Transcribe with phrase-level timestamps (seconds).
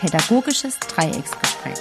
[0.00, 1.74] Pädagogisches Dreiecksgespräch.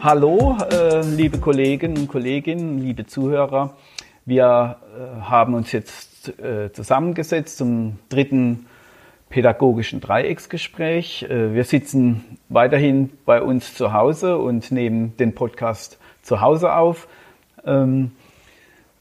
[0.00, 3.76] Hallo, äh, liebe Kolleginnen und Kollegen, liebe Zuhörer.
[4.24, 8.66] Wir äh, haben uns jetzt äh, zusammengesetzt zum dritten
[9.28, 11.24] pädagogischen Dreiecksgespräch.
[11.28, 17.08] Wir sitzen weiterhin bei uns zu Hause und nehmen den Podcast zu Hause auf.
[17.64, 18.12] Ähm,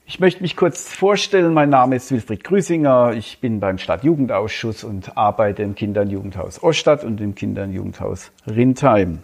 [0.05, 1.53] ich möchte mich kurz vorstellen.
[1.53, 3.13] Mein Name ist Wilfried Grüsinger.
[3.13, 8.31] Ich bin beim Stadtjugendausschuss und arbeite im Kinder- und Oststadt und im Kinder- und Jugendhaus
[8.45, 9.20] Rindheim.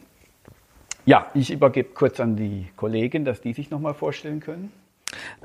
[1.05, 4.71] Ja, ich übergebe kurz an die Kollegin, dass die sich nochmal vorstellen können.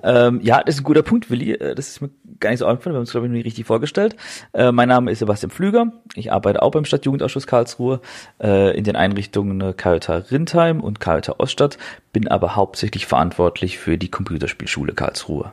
[0.03, 1.53] Ähm, ja, das ist ein guter Punkt, Willi.
[1.53, 2.95] Äh, das ist mir gar nicht so aufgefallen.
[2.95, 4.17] Wir haben uns, glaube ich, noch nicht richtig vorgestellt.
[4.53, 5.93] Äh, mein Name ist Sebastian Pflüger.
[6.15, 8.01] Ich arbeite auch beim Stadtjugendausschuss Karlsruhe
[8.43, 11.79] äh, in den Einrichtungen äh, KJH Rindheim und KJH Oststadt,
[12.13, 15.53] bin aber hauptsächlich verantwortlich für die Computerspielschule Karlsruhe.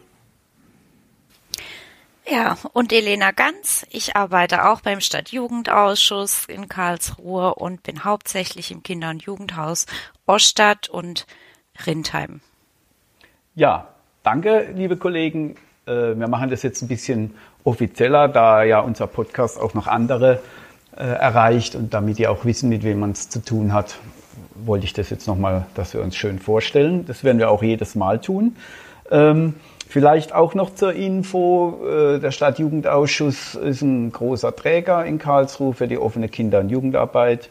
[2.27, 3.88] Ja, und Elena Ganz.
[3.90, 9.88] Ich arbeite auch beim Stadtjugendausschuss in Karlsruhe und bin hauptsächlich im Kinder- und Jugendhaus
[10.27, 11.26] Oststadt und
[11.88, 12.41] Rindheim.
[13.55, 13.88] Ja,
[14.23, 15.55] danke, liebe Kollegen.
[15.85, 20.39] Äh, wir machen das jetzt ein bisschen offizieller, da ja unser Podcast auch noch andere
[20.95, 23.98] äh, erreicht und damit ihr auch wissen, mit wem man es zu tun hat,
[24.55, 27.05] wollte ich das jetzt nochmal, dass wir uns schön vorstellen.
[27.05, 28.55] Das werden wir auch jedes Mal tun.
[29.11, 29.55] Ähm,
[29.89, 35.87] Vielleicht auch noch zur Info, äh, der Stadtjugendausschuss ist ein großer Träger in Karlsruhe für
[35.87, 37.49] die offene Kinder- und Jugendarbeit.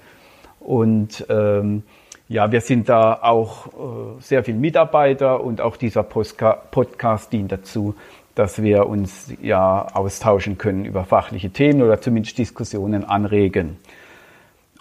[0.60, 1.82] Und ähm,
[2.28, 7.94] ja, wir sind da auch äh, sehr viel Mitarbeiter und auch dieser Podcast dient dazu,
[8.34, 13.78] dass wir uns ja austauschen können über fachliche Themen oder zumindest Diskussionen anregen.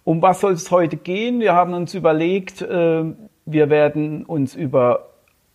[0.04, 1.40] Um was soll es heute gehen?
[1.40, 3.04] Wir haben uns überlegt, äh,
[3.46, 5.08] wir werden uns über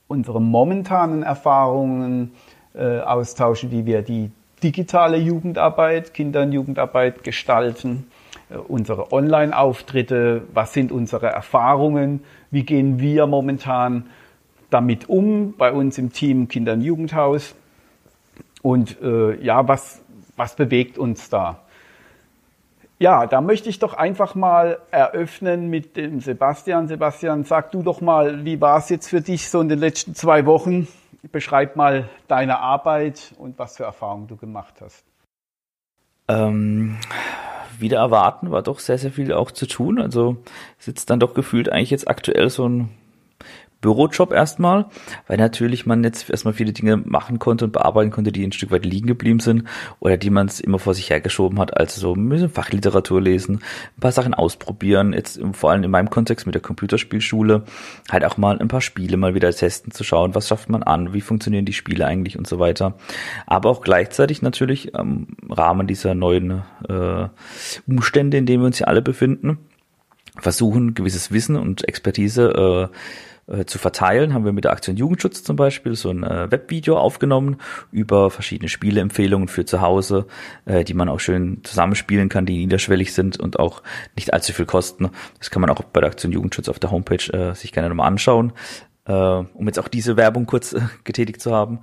[0.09, 2.33] unsere momentanen Erfahrungen
[2.75, 4.31] äh, austauschen, wie wir die
[4.63, 8.07] digitale Jugendarbeit, Kinder- und Jugendarbeit gestalten,
[8.69, 14.07] unsere Online-Auftritte, was sind unsere Erfahrungen, wie gehen wir momentan
[14.71, 17.55] damit um bei uns im Team Kinder- und Jugendhaus
[18.63, 20.03] und äh, ja, was,
[20.37, 21.61] was bewegt uns da?
[22.99, 26.87] Ja, da möchte ich doch einfach mal eröffnen mit dem Sebastian.
[26.87, 30.15] Sebastian, sag du doch mal, wie war es jetzt für dich so in den letzten
[30.15, 30.87] zwei Wochen?
[31.33, 35.05] Beschreib mal deine Arbeit und was für Erfahrungen du gemacht hast.
[36.29, 36.97] Ähm,
[37.83, 40.01] wieder erwarten war doch sehr, sehr viel auch zu tun.
[40.01, 40.39] Also
[40.79, 42.89] sitzt dann doch gefühlt eigentlich jetzt aktuell so ein
[43.83, 44.87] Bürojob erstmal,
[45.27, 48.71] weil natürlich man jetzt erstmal viele Dinge machen konnte und bearbeiten konnte, die ein Stück
[48.71, 49.65] weit liegen geblieben sind
[50.01, 51.77] oder die man es immer vor sich hergeschoben hat.
[51.77, 53.57] Also so ein bisschen Fachliteratur lesen,
[53.97, 57.65] ein paar Sachen ausprobieren, jetzt vor allem in meinem Kontext mit der Computerspielschule,
[58.11, 61.13] halt auch mal ein paar Spiele mal wieder testen, zu schauen, was schafft man an,
[61.13, 62.95] wie funktionieren die Spiele eigentlich und so weiter.
[63.47, 67.29] Aber auch gleichzeitig natürlich im Rahmen dieser neuen äh,
[67.89, 69.59] Umstände, in denen wir uns ja alle befinden,
[70.39, 72.97] versuchen, gewisses Wissen und Expertise äh,
[73.47, 76.97] äh, zu verteilen, haben wir mit der Aktion Jugendschutz zum Beispiel so ein äh, Webvideo
[76.97, 77.57] aufgenommen
[77.91, 80.27] über verschiedene Spieleempfehlungen für zu Hause,
[80.65, 83.83] äh, die man auch schön zusammenspielen kann, die niederschwellig sind und auch
[84.17, 85.11] nicht allzu viel kosten.
[85.39, 88.09] Das kann man auch bei der Aktion Jugendschutz auf der Homepage äh, sich gerne nochmal
[88.09, 88.53] anschauen,
[89.07, 91.81] äh, um jetzt auch diese Werbung kurz äh, getätigt zu haben.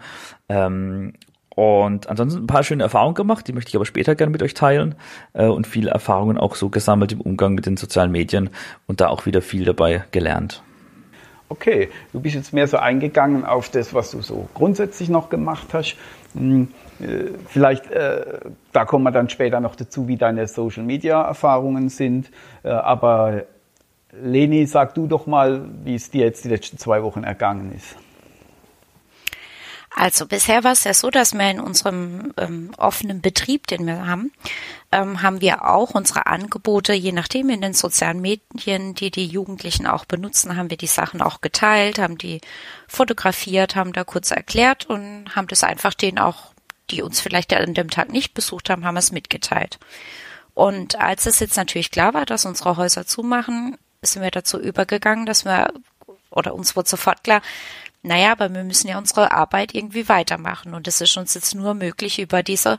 [0.48, 1.14] Ähm,
[1.60, 4.54] und ansonsten ein paar schöne Erfahrungen gemacht, die möchte ich aber später gerne mit euch
[4.54, 4.96] teilen
[5.34, 8.50] äh, und viele Erfahrungen auch so gesammelt im Umgang mit den sozialen Medien
[8.88, 10.64] und da auch wieder viel dabei gelernt.
[11.52, 15.74] Okay, du bist jetzt mehr so eingegangen auf das, was du so grundsätzlich noch gemacht
[15.74, 15.98] hast.
[16.34, 16.68] Hm,
[17.00, 18.40] äh, vielleicht, äh,
[18.72, 22.30] da kommen wir dann später noch dazu, wie deine Social-Media-Erfahrungen sind.
[22.64, 23.46] Äh, aber
[24.12, 27.96] Leni, sag du doch mal, wie es dir jetzt die letzten zwei Wochen ergangen ist.
[30.00, 34.08] Also bisher war es ja so, dass wir in unserem ähm, offenen Betrieb, den wir
[34.08, 34.32] haben,
[34.94, 39.88] ähm, haben wir auch unsere Angebote, je nachdem in den sozialen Medien, die die Jugendlichen
[39.88, 42.40] auch benutzen, haben wir die Sachen auch geteilt, haben die
[42.88, 46.54] fotografiert, haben da kurz erklärt und haben das einfach denen auch,
[46.92, 49.80] die uns vielleicht an dem Tag nicht besucht haben, haben es mitgeteilt.
[50.54, 55.26] Und als es jetzt natürlich klar war, dass unsere Häuser zumachen, sind wir dazu übergegangen,
[55.26, 55.74] dass wir,
[56.30, 57.42] oder uns wurde sofort klar,
[58.10, 60.74] naja, aber wir müssen ja unsere Arbeit irgendwie weitermachen.
[60.74, 62.78] Und es ist uns jetzt nur möglich über diese äh,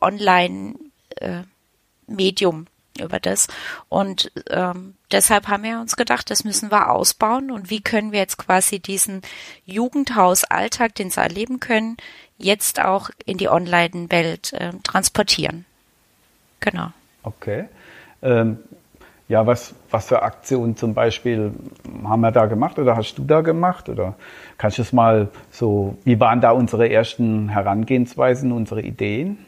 [0.00, 2.66] Online-Medium,
[2.96, 3.48] äh, über das.
[3.88, 7.50] Und ähm, deshalb haben wir uns gedacht, das müssen wir ausbauen.
[7.50, 9.22] Und wie können wir jetzt quasi diesen
[9.64, 11.96] Jugendhausalltag, den sie erleben können,
[12.38, 15.64] jetzt auch in die Online-Welt äh, transportieren?
[16.60, 16.92] Genau.
[17.24, 17.68] Okay.
[18.22, 18.60] Ähm
[19.32, 21.54] Ja, was, was für Aktionen zum Beispiel
[22.04, 23.88] haben wir da gemacht oder hast du da gemacht?
[23.88, 24.14] Oder
[24.58, 29.38] kannst du es mal so, wie waren da unsere ersten Herangehensweisen, unsere Ideen?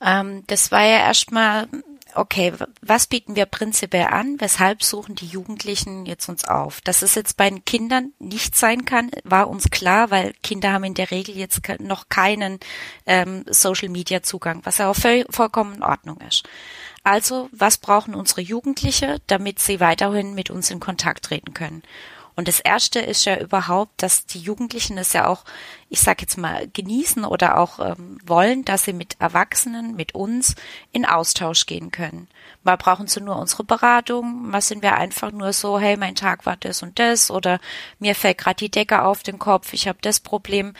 [0.00, 1.68] Ähm, das war ja erstmal
[2.14, 4.36] okay, was bieten wir prinzipiell an?
[4.40, 6.80] Weshalb suchen die Jugendlichen jetzt uns auf?
[6.80, 10.84] Dass es jetzt bei den Kindern nicht sein kann, war uns klar, weil Kinder haben
[10.84, 12.58] in der Regel jetzt noch keinen
[13.06, 16.48] ähm, Social Media Zugang, was ja auch voll, vollkommen in Ordnung ist.
[17.04, 21.82] Also, was brauchen unsere Jugendliche, damit sie weiterhin mit uns in Kontakt treten können?
[22.36, 25.44] Und das Erste ist ja überhaupt, dass die Jugendlichen es ja auch,
[25.88, 30.56] ich sage jetzt mal, genießen oder auch ähm, wollen, dass sie mit Erwachsenen, mit uns
[30.90, 32.26] in Austausch gehen können.
[32.64, 36.44] Mal brauchen sie nur unsere Beratung, mal sind wir einfach nur so, hey, mein Tag
[36.44, 37.60] war das und das oder
[38.00, 40.72] mir fällt gerade die Decke auf den Kopf, ich habe das Problem.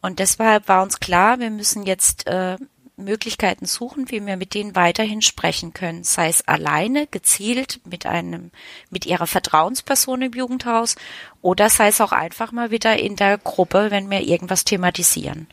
[0.00, 2.56] Und deshalb war uns klar, wir müssen jetzt äh,
[3.04, 8.50] Möglichkeiten suchen, wie wir mit denen weiterhin sprechen können, sei es alleine, gezielt mit einem,
[8.90, 10.96] mit ihrer Vertrauensperson im Jugendhaus
[11.42, 15.46] oder sei es auch einfach mal wieder in der Gruppe, wenn wir irgendwas thematisieren.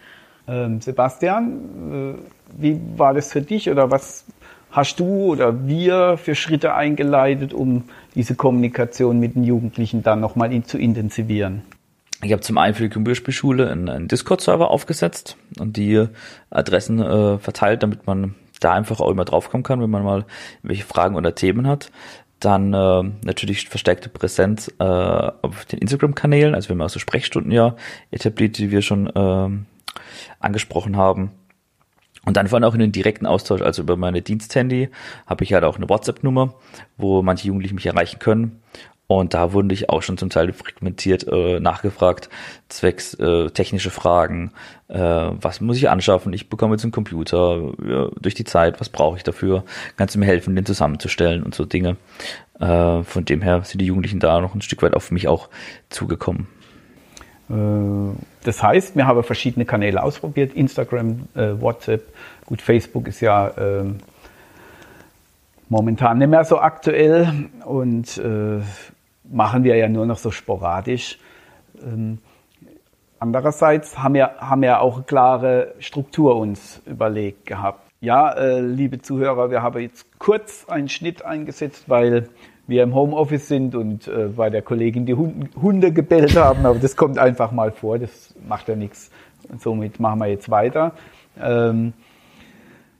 [0.48, 4.26] Ähm, Sebastian, äh, wie war das für dich oder was
[4.72, 7.86] hast du oder wir für Schritte eingeleitet, um
[8.16, 11.64] diese Kommunikation mit den Jugendlichen dann nochmal zu intensivieren?
[12.24, 16.08] Ich habe zum einen für die Computerspielschule einen, einen Discord-Server aufgesetzt und die
[16.50, 20.26] Adressen äh, verteilt, damit man da einfach auch immer draufkommen kann, wenn man mal
[20.64, 21.92] welche Fragen oder Themen hat.
[22.40, 27.52] Dann äh, natürlich verstärkte Präsenz äh, auf den Instagram-Kanälen, also wir haben auch so Sprechstunden
[27.52, 27.76] ja
[28.12, 29.50] etabliert, die wir schon äh,
[30.40, 31.32] angesprochen haben.
[32.26, 34.90] Und dann vor allem auch in den direkten Austausch, also über meine Diensthandy
[35.28, 36.56] habe ich halt auch eine WhatsApp-Nummer,
[36.98, 38.62] wo manche Jugendliche mich erreichen können.
[39.08, 42.30] Und da wurde ich auch schon zum Teil fragmentiert äh, nachgefragt,
[42.68, 44.52] zwecks äh, technische Fragen,
[44.90, 46.34] äh, was muss ich anschaffen?
[46.34, 49.64] Ich bekomme jetzt einen Computer ja, durch die Zeit, was brauche ich dafür?
[49.96, 51.96] Kannst du mir helfen, den zusammenzustellen und so Dinge.
[52.60, 55.48] Äh, von dem her sind die Jugendlichen da noch ein Stück weit auf mich auch
[55.90, 56.48] zugekommen.
[57.50, 57.54] Äh,
[58.44, 62.04] das heißt, wir haben verschiedene Kanäle ausprobiert, Instagram, äh, WhatsApp,
[62.46, 64.00] gut, Facebook ist ja ähm,
[65.70, 68.22] momentan nicht mehr so aktuell und
[69.30, 71.20] machen wir ja nur noch so sporadisch.
[71.82, 72.20] Ähm,
[73.20, 77.88] andererseits haben wir, haben wir auch klare Struktur uns überlegt gehabt.
[78.00, 82.30] Ja, äh, liebe Zuhörer, wir haben jetzt kurz einen Schnitt eingesetzt, weil
[82.68, 86.78] wir im Homeoffice sind und äh, bei der Kollegin die Hunde, Hunde gebellt haben, aber
[86.78, 89.10] das kommt einfach mal vor, das macht ja nichts.
[89.60, 90.92] Somit machen wir jetzt weiter.
[91.42, 91.94] Ähm,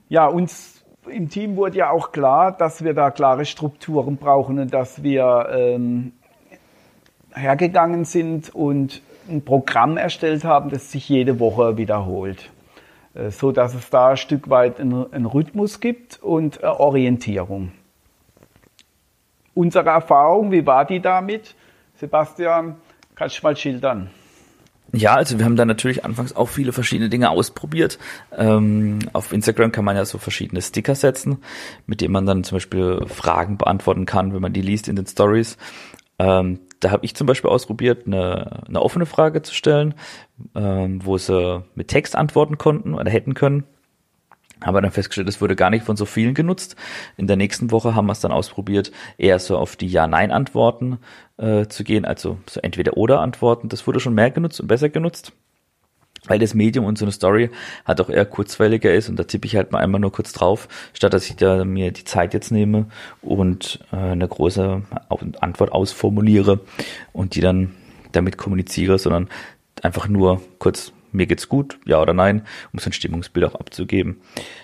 [0.08, 4.72] ja, uns im Team wurde ja auch klar, dass wir da klare Strukturen brauchen und
[4.72, 6.12] dass wir ähm,
[7.38, 12.50] hergegangen sind und ein Programm erstellt haben, das sich jede Woche wiederholt,
[13.14, 17.72] äh, so dass es da ein Stück weit einen Rhythmus gibt und Orientierung.
[19.54, 21.54] Unsere Erfahrung, wie war die damit?
[21.96, 22.76] Sebastian,
[23.16, 24.10] kannst du mal schildern?
[24.92, 27.98] Ja, also wir haben da natürlich anfangs auch viele verschiedene Dinge ausprobiert.
[28.36, 31.38] Ähm, auf Instagram kann man ja so verschiedene Sticker setzen,
[31.86, 35.06] mit denen man dann zum Beispiel Fragen beantworten kann, wenn man die liest in den
[35.06, 35.58] Stories.
[36.18, 39.94] Ähm, da habe ich zum Beispiel ausprobiert, eine, eine offene Frage zu stellen,
[40.54, 43.64] ähm, wo sie mit Text antworten konnten oder hätten können.
[44.60, 46.74] Aber dann festgestellt, es wurde gar nicht von so vielen genutzt.
[47.16, 50.98] In der nächsten Woche haben wir es dann ausprobiert, eher so auf die Ja-Nein-Antworten
[51.36, 53.68] äh, zu gehen, also so Entweder-Oder-Antworten.
[53.68, 55.32] Das wurde schon mehr genutzt und besser genutzt
[56.28, 57.50] weil das Medium und so eine Story
[57.84, 60.68] halt auch eher kurzweiliger ist und da tippe ich halt mal einmal nur kurz drauf,
[60.92, 62.86] statt dass ich da mir die Zeit jetzt nehme
[63.22, 64.82] und äh, eine große
[65.40, 66.60] Antwort ausformuliere
[67.12, 67.74] und die dann
[68.12, 69.28] damit kommuniziere, sondern
[69.82, 74.20] einfach nur kurz mir geht's gut, ja oder nein, um so ein Stimmungsbild auch abzugeben.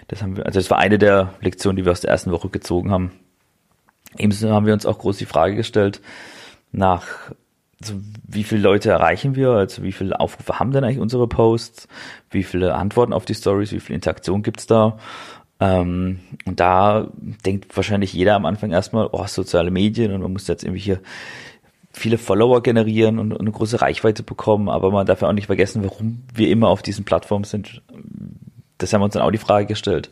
[0.09, 2.51] Das haben wir, also das war eine der Lektionen, die wir aus der ersten Woche
[2.51, 3.13] gezogen haben.
[4.19, 6.01] Ebenso haben wir uns auch groß die Frage gestellt
[6.71, 7.07] nach
[7.85, 9.51] also wie viele Leute erreichen wir?
[9.51, 11.87] Also wie viele Aufrufe haben denn eigentlich unsere Posts?
[12.31, 13.73] Wie viele Antworten auf die Stories?
[13.73, 14.99] Wie viel Interaktion gibt's da?
[15.61, 17.09] Ähm, und da
[17.45, 21.01] denkt wahrscheinlich jeder am Anfang erstmal, oh, soziale Medien und man muss jetzt irgendwie hier
[21.93, 25.85] viele Follower generieren und eine große Reichweite bekommen, aber man darf ja auch nicht vergessen,
[25.85, 27.83] warum wir immer auf diesen Plattformen sind.
[28.79, 30.11] Das haben wir uns dann auch die Frage gestellt.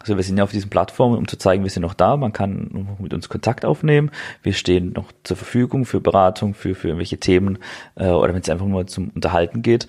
[0.00, 2.16] Also wir sind ja auf diesen Plattformen, um zu zeigen, wir sind noch da.
[2.16, 4.10] Man kann mit uns Kontakt aufnehmen.
[4.42, 7.58] Wir stehen noch zur Verfügung für Beratung, für, für irgendwelche Themen
[7.96, 9.88] äh, oder wenn es einfach nur zum Unterhalten geht.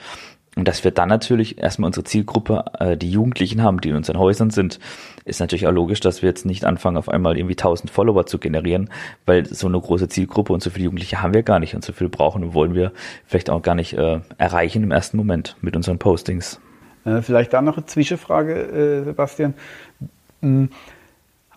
[0.56, 4.18] Und dass wir dann natürlich erstmal unsere Zielgruppe, äh, die Jugendlichen haben, die in unseren
[4.18, 4.80] Häusern sind,
[5.24, 8.40] ist natürlich auch logisch, dass wir jetzt nicht anfangen, auf einmal irgendwie 1000 Follower zu
[8.40, 8.90] generieren,
[9.26, 11.94] weil so eine große Zielgruppe und so viele Jugendliche haben wir gar nicht und so
[11.94, 12.92] viel brauchen und wollen wir
[13.26, 16.60] vielleicht auch gar nicht äh, erreichen im ersten Moment mit unseren Postings.
[17.06, 19.54] Äh, vielleicht da noch eine Zwischenfrage, äh, Sebastian.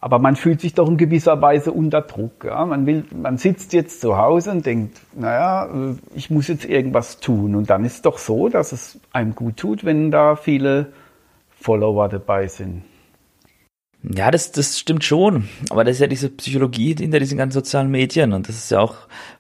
[0.00, 2.44] Aber man fühlt sich doch in gewisser Weise unter Druck.
[2.44, 2.66] Ja?
[2.66, 7.20] Man, will, man sitzt jetzt zu Hause und denkt, naja, äh, ich muss jetzt irgendwas
[7.20, 7.54] tun.
[7.54, 10.92] Und dann ist es doch so, dass es einem gut tut, wenn da viele
[11.50, 12.82] Follower dabei sind.
[14.02, 15.48] Ja, das, das stimmt schon.
[15.70, 18.32] Aber das ist ja diese Psychologie hinter diesen ganzen sozialen Medien.
[18.32, 18.96] Und das ist ja auch,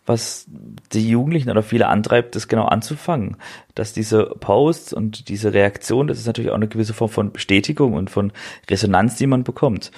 [0.06, 0.46] was
[0.92, 3.36] die Jugendlichen oder viele antreibt, das genau anzufangen.
[3.74, 7.94] Dass diese Posts und diese Reaktion, das ist natürlich auch eine gewisse Form von Bestätigung
[7.94, 8.32] und von
[8.70, 9.90] Resonanz, die man bekommt.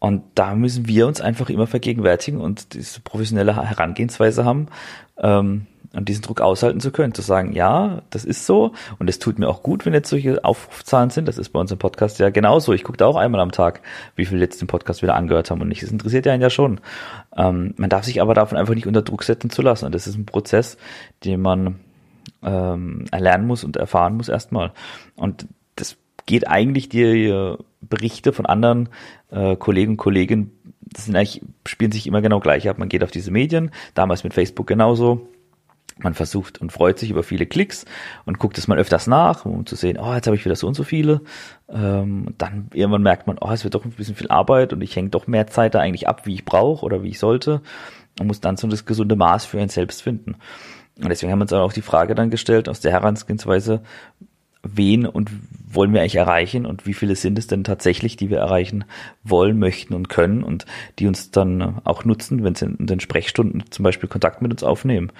[0.00, 4.66] Und da müssen wir uns einfach immer vergegenwärtigen und diese professionelle Herangehensweise haben,
[5.18, 9.18] ähm, und diesen Druck aushalten zu können, zu sagen, ja, das ist so und es
[9.18, 11.28] tut mir auch gut, wenn jetzt solche Aufrufzahlen sind.
[11.28, 12.72] Das ist bei uns im Podcast ja genauso.
[12.72, 13.80] Ich gucke da auch einmal am Tag,
[14.16, 15.82] wie viel jetzt den Podcast wieder angehört haben und nicht.
[15.82, 16.80] Das interessiert ja einen ja schon.
[17.36, 19.86] Ähm, man darf sich aber davon einfach nicht unter Druck setzen zu lassen.
[19.86, 20.76] Und das ist ein Prozess,
[21.24, 21.80] den man
[22.42, 24.72] ähm, erlernen muss und erfahren muss erstmal.
[25.16, 25.46] Und
[25.76, 25.96] das
[26.26, 28.88] geht eigentlich die Berichte von anderen
[29.30, 32.78] äh, Kollegen und Kolleginnen, das sind eigentlich, spielen sich immer genau gleich ab.
[32.78, 35.28] Man geht auf diese Medien, damals mit Facebook genauso
[35.98, 37.84] man versucht und freut sich über viele Klicks
[38.24, 40.66] und guckt es mal öfters nach, um zu sehen, oh, jetzt habe ich wieder so
[40.66, 41.20] und so viele.
[41.68, 44.96] Ähm, dann irgendwann merkt man, oh, es wird doch ein bisschen viel Arbeit und ich
[44.96, 47.62] hänge doch mehr Zeit da eigentlich ab, wie ich brauche oder wie ich sollte.
[48.18, 50.36] Man muss dann so das gesunde Maß für einen selbst finden.
[50.96, 53.82] Und deswegen haben wir uns auch die Frage dann gestellt, aus der Herangehensweise,
[54.62, 55.30] wen und
[55.66, 58.84] wollen wir eigentlich erreichen und wie viele sind es denn tatsächlich, die wir erreichen
[59.22, 60.66] wollen, möchten und können und
[60.98, 64.62] die uns dann auch nutzen, wenn sie in den Sprechstunden zum Beispiel Kontakt mit uns
[64.62, 65.12] aufnehmen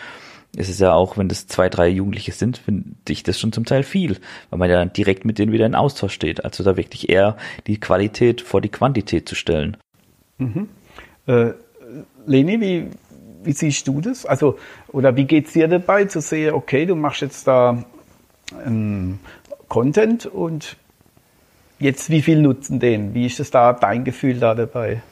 [0.57, 3.65] ist es ja auch, wenn das zwei, drei Jugendliche sind, finde ich das schon zum
[3.65, 4.19] Teil viel,
[4.51, 6.45] weil man ja dann direkt mit denen wieder in Austausch steht.
[6.45, 9.77] Also da wirklich eher die Qualität vor die Quantität zu stellen.
[10.39, 10.69] Mhm.
[11.27, 11.53] Äh,
[12.27, 12.89] Leni, wie,
[13.43, 14.27] wie siehst du das?
[14.27, 14.59] Also,
[14.89, 17.85] oder wie geht es dir dabei zu sehen, okay, du machst jetzt da
[18.65, 19.19] ähm,
[19.69, 20.77] Content und
[21.79, 23.15] jetzt wie viel nutzen den?
[23.15, 25.03] Wie ist das da dein Gefühl da dabei?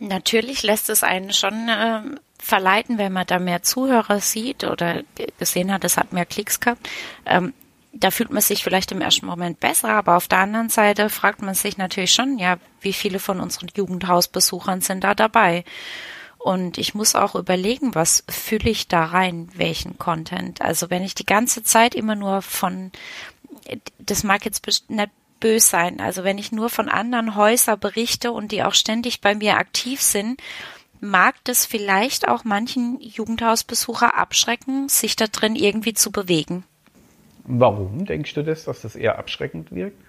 [0.00, 2.00] Natürlich lässt es einen schon äh,
[2.44, 5.02] verleiten, wenn man da mehr Zuhörer sieht oder
[5.38, 6.88] gesehen hat, es hat mehr Klicks gehabt.
[7.24, 7.54] Ähm,
[7.92, 11.42] da fühlt man sich vielleicht im ersten Moment besser, aber auf der anderen Seite fragt
[11.42, 15.64] man sich natürlich schon, ja, wie viele von unseren Jugendhausbesuchern sind da dabei?
[16.38, 20.60] Und ich muss auch überlegen, was fühle ich da rein, welchen Content.
[20.60, 22.92] Also wenn ich die ganze Zeit immer nur von,
[23.98, 25.10] das mag jetzt nicht
[25.40, 29.34] böse sein, also wenn ich nur von anderen Häusern berichte und die auch ständig bei
[29.34, 30.40] mir aktiv sind,
[31.00, 36.64] mag das vielleicht auch manchen Jugendhausbesucher abschrecken, sich da drin irgendwie zu bewegen.
[37.44, 40.02] Warum denkst du das, dass das eher abschreckend wirkt?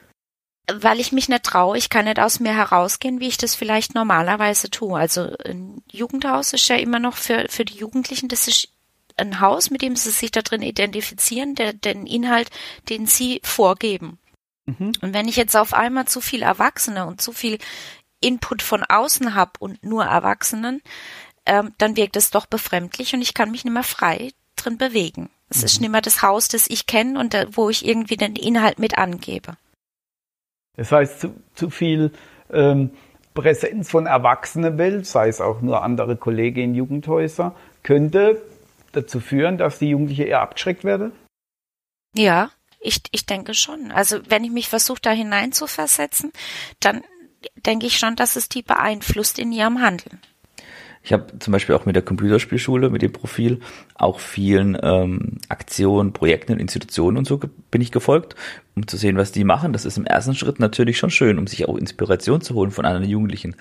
[0.71, 3.93] Weil ich mich nicht traue, ich kann nicht aus mir herausgehen, wie ich das vielleicht
[3.93, 4.97] normalerweise tue.
[4.97, 8.69] Also ein Jugendhaus ist ja immer noch für, für die Jugendlichen, das ist
[9.17, 12.49] ein Haus, mit dem sie sich da drin identifizieren, der, den Inhalt,
[12.89, 14.17] den sie vorgeben.
[14.65, 14.93] Mhm.
[15.01, 17.59] Und wenn ich jetzt auf einmal zu viel Erwachsene und zu viel
[18.21, 20.81] Input von außen habe und nur Erwachsenen,
[21.45, 25.29] ähm, dann wirkt es doch befremdlich und ich kann mich nicht mehr frei drin bewegen.
[25.49, 25.65] Es mhm.
[25.65, 28.79] ist nicht mehr das Haus, das ich kenne und äh, wo ich irgendwie den Inhalt
[28.79, 29.57] mit angebe.
[30.75, 32.11] Das heißt, zu, zu viel
[32.51, 32.91] ähm,
[33.33, 37.53] Präsenz von Erwachsenenwelt, sei es auch nur andere Kollegen in Jugendhäusern,
[37.83, 38.41] könnte
[38.93, 41.11] dazu führen, dass die Jugendliche eher abgeschreckt werden?
[42.15, 43.91] Ja, ich, ich denke schon.
[43.91, 46.31] Also wenn ich mich versuche, da hineinzuversetzen,
[46.79, 47.03] dann
[47.55, 50.19] denke ich schon, dass es die beeinflusst in ihrem Handeln.
[51.05, 53.59] Ich habe zum Beispiel auch mit der Computerspielschule, mit dem Profil,
[53.93, 58.35] auch vielen ähm, Aktionen, Projekten und Institutionen und so bin ich gefolgt,
[58.75, 59.71] um zu sehen, was die machen.
[59.71, 62.85] Das ist im ersten Schritt natürlich schon schön, um sich auch Inspiration zu holen von
[62.85, 63.55] anderen Jugendlichen.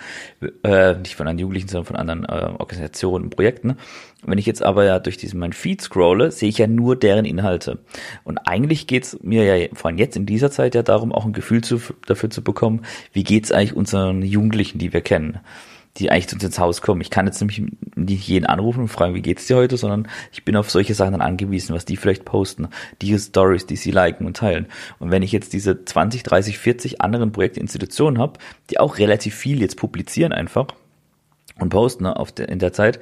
[0.62, 3.76] Äh, nicht von anderen Jugendlichen, sondern von anderen äh, Organisationen und Projekten.
[4.22, 7.26] Wenn ich jetzt aber ja durch diesen mein Feed scrolle, sehe ich ja nur deren
[7.26, 7.80] Inhalte.
[8.24, 11.34] Und eigentlich geht's mir ja vor allem jetzt in dieser Zeit ja darum, auch ein
[11.34, 15.40] Gefühl zu, dafür zu bekommen, wie geht's eigentlich unseren Jugendlichen, die wir kennen
[15.96, 17.00] die eigentlich zu uns ins Haus kommen.
[17.00, 17.62] Ich kann jetzt nämlich
[17.94, 21.12] nicht jeden anrufen und fragen, wie geht's dir heute, sondern ich bin auf solche Sachen
[21.12, 22.68] dann angewiesen, was die vielleicht posten,
[23.00, 24.66] die Stories, die sie liken und teilen.
[24.98, 29.34] Und wenn ich jetzt diese 20, 30, 40 anderen Projekte, Institutionen habe, die auch relativ
[29.34, 30.66] viel jetzt publizieren einfach
[31.60, 32.98] und posten ne, auf der, in der Zeit,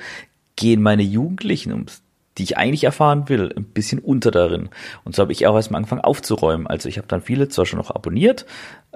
[0.57, 2.02] gehen meine Jugendlichen ums
[2.39, 4.71] die ich eigentlich erfahren will, ein bisschen unter darin.
[5.05, 6.67] Und so habe ich auch erstmal angefangen aufzuräumen.
[6.67, 8.47] Also ich habe dann viele zwar schon noch abonniert,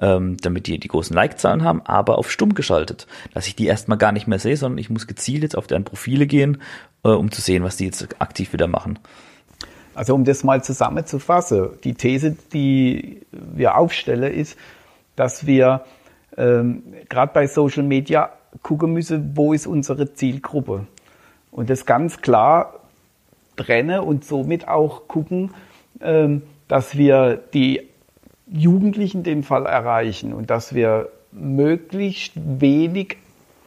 [0.00, 3.98] ähm, damit die die großen Like-Zahlen haben, aber auf stumm geschaltet, dass ich die erstmal
[3.98, 6.62] gar nicht mehr sehe, sondern ich muss gezielt jetzt auf deren Profile gehen,
[7.04, 8.98] äh, um zu sehen, was die jetzt aktiv wieder machen.
[9.94, 14.58] Also um das mal zusammenzufassen, die These, die wir aufstellen, ist,
[15.14, 15.84] dass wir
[16.36, 18.30] ähm, gerade bei Social Media
[18.62, 20.86] gucken müssen, wo ist unsere Zielgruppe.
[21.50, 22.75] Und das ganz klar
[23.56, 25.52] trenne und somit auch gucken,
[26.00, 27.82] ähm, dass wir die
[28.46, 33.16] Jugendlichen den Fall erreichen und dass wir möglichst wenig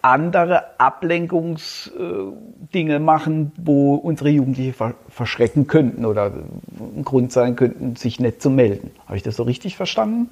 [0.01, 4.74] andere Ablenkungsdinge machen, wo unsere Jugendliche
[5.10, 6.31] verschrecken könnten oder
[6.79, 8.89] ein Grund sein könnten, sich nicht zu melden.
[9.05, 10.29] Habe ich das so richtig verstanden?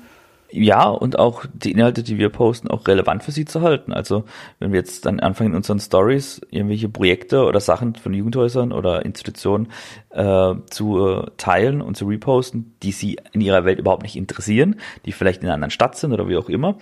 [0.50, 3.92] Ja, und auch die Inhalte, die wir posten, auch relevant für sie zu halten.
[3.92, 4.24] Also
[4.60, 9.06] wenn wir jetzt dann anfangen in unseren Stories irgendwelche Projekte oder Sachen von Jugendhäusern oder
[9.06, 9.68] Institutionen
[10.12, 14.78] äh, zu äh, teilen und zu reposten, die sie in ihrer Welt überhaupt nicht interessieren,
[15.06, 16.78] die vielleicht in einer anderen Stadt sind oder wie auch immer,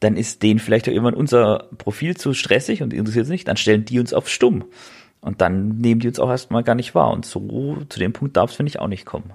[0.00, 3.56] dann ist denen vielleicht auch irgendwann unser Profil zu stressig und interessiert sie nicht, dann
[3.56, 4.64] stellen die uns auf stumm.
[5.20, 7.10] Und dann nehmen die uns auch erstmal gar nicht wahr.
[7.10, 9.32] Und so zu dem Punkt darf es, finde ich, auch nicht kommen.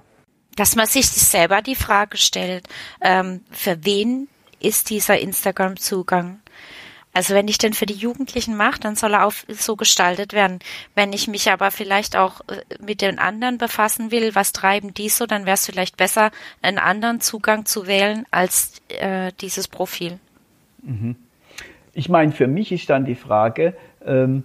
[0.56, 2.68] Dass man sich selber die Frage stellt,
[3.00, 4.28] ähm, für wen
[4.60, 6.40] ist dieser Instagram-Zugang?
[7.14, 10.60] Also wenn ich den für die Jugendlichen mache, dann soll er auch so gestaltet werden.
[10.94, 15.10] Wenn ich mich aber vielleicht auch äh, mit den anderen befassen will, was treiben die
[15.10, 16.30] so, dann wäre es vielleicht besser,
[16.62, 20.18] einen anderen Zugang zu wählen als äh, dieses Profil.
[20.82, 21.16] Mhm.
[21.92, 24.44] Ich meine, für mich ist dann die Frage, ähm,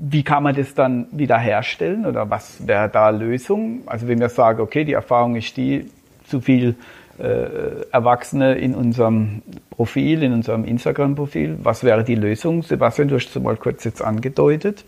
[0.00, 3.82] wie kann man das dann wieder herstellen oder was wäre da Lösung?
[3.86, 5.90] Also wenn wir sagen, okay, die Erfahrung ist die,
[6.26, 6.74] zu viel
[7.18, 12.62] äh, Erwachsene in unserem Profil, in unserem Instagram-Profil, was wäre die Lösung?
[12.62, 14.84] Sebastian, du hast es mal kurz jetzt angedeutet.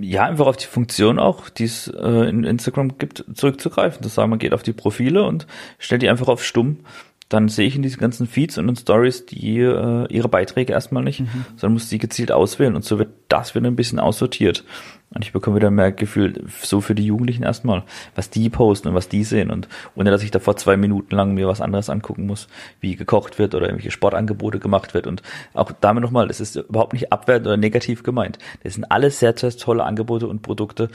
[0.00, 4.02] Ja, einfach auf die Funktion auch, die es äh, in Instagram gibt, zurückzugreifen.
[4.02, 5.46] Das sagen, man geht auf die Profile und
[5.78, 6.78] stellt die einfach auf stumm
[7.28, 11.02] dann sehe ich in diesen ganzen Feeds und in Stories die äh, ihre Beiträge erstmal
[11.02, 11.44] nicht, mhm.
[11.56, 14.64] sondern muss die gezielt auswählen und so wird das wieder ein bisschen aussortiert.
[15.10, 18.94] Und ich bekomme wieder mehr Gefühl, so für die Jugendlichen erstmal, was die posten und
[18.94, 22.26] was die sehen und ohne dass ich davor zwei Minuten lang mir was anderes angucken
[22.26, 22.48] muss,
[22.80, 25.06] wie gekocht wird oder irgendwelche Sportangebote gemacht wird.
[25.06, 25.22] Und
[25.54, 28.38] auch damit nochmal, das ist überhaupt nicht abwertend oder negativ gemeint.
[28.62, 30.90] Das sind alles sehr, sehr tolle Angebote und Produkte,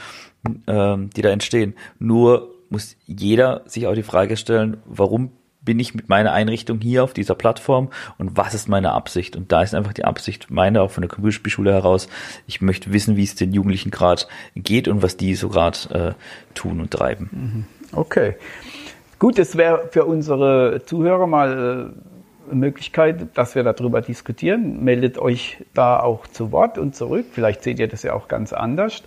[0.66, 1.74] ähm, die da entstehen.
[1.98, 5.32] Nur muss jeder sich auch die Frage stellen, warum
[5.64, 9.36] bin ich mit meiner Einrichtung hier auf dieser Plattform und was ist meine Absicht?
[9.36, 12.08] Und da ist einfach die Absicht meine, auch von der Computerspielschule heraus,
[12.46, 14.24] ich möchte wissen, wie es den Jugendlichen gerade
[14.56, 17.30] geht und was die so gerade äh, tun und treiben.
[17.32, 17.64] Mhm.
[17.92, 18.34] Okay.
[19.18, 24.82] Gut, das wäre für unsere Zuhörer mal äh, eine Möglichkeit, dass wir darüber diskutieren.
[24.82, 27.26] Meldet euch da auch zu Wort und zurück.
[27.30, 29.02] Vielleicht seht ihr das ja auch ganz anders.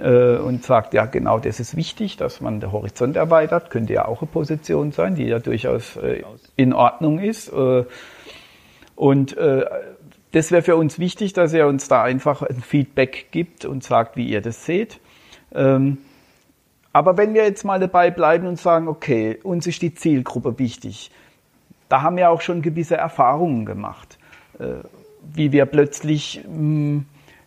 [0.00, 4.06] Äh, und sagt, ja genau, das ist wichtig, dass man den Horizont erweitert, könnte ja
[4.06, 6.22] auch eine Position sein, die ja durchaus äh,
[6.56, 7.52] in Ordnung ist.
[7.52, 7.84] Äh,
[8.96, 13.82] und das wäre für uns wichtig, dass ihr uns da einfach ein Feedback gibt und
[13.82, 15.00] sagt, wie ihr das seht.
[15.52, 15.98] Ähm,
[16.92, 21.10] aber wenn wir jetzt mal dabei bleiben und sagen, okay, uns ist die Zielgruppe wichtig,
[21.88, 24.18] da haben wir auch schon gewisse Erfahrungen gemacht,
[25.34, 27.06] wie wir plötzlich hm,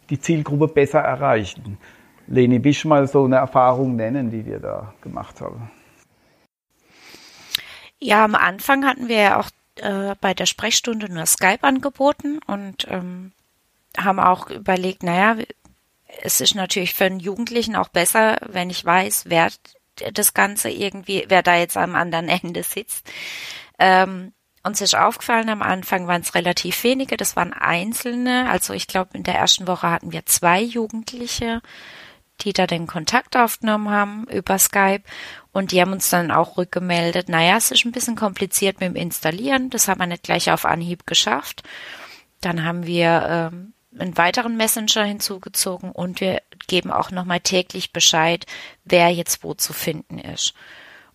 [0.10, 1.78] die Zielgruppe besser erreichen.
[2.28, 5.70] Leni, willst du mal so eine Erfahrung nennen, die wir da gemacht haben?
[8.00, 12.88] Ja, am Anfang hatten wir ja auch äh, bei der Sprechstunde nur Skype angeboten und
[12.90, 13.32] ähm,
[13.98, 15.38] haben auch überlegt, naja,
[16.22, 19.50] es ist natürlich für einen Jugendlichen auch besser, wenn ich weiß, wer
[20.14, 23.10] das Ganze irgendwie, wer da jetzt am anderen Ende sitzt.
[23.80, 24.34] Ähm,
[24.64, 28.50] uns ist aufgefallen, am Anfang waren es relativ wenige, das waren Einzelne.
[28.50, 31.62] Also ich glaube, in der ersten Woche hatten wir zwei Jugendliche
[32.42, 35.04] die da den Kontakt aufgenommen haben über Skype
[35.52, 38.96] und die haben uns dann auch rückgemeldet, naja, es ist ein bisschen kompliziert mit dem
[38.96, 41.64] Installieren, das haben wir nicht gleich auf Anhieb geschafft.
[42.42, 48.46] Dann haben wir ähm, einen weiteren Messenger hinzugezogen und wir geben auch nochmal täglich Bescheid,
[48.84, 50.54] wer jetzt wo zu finden ist.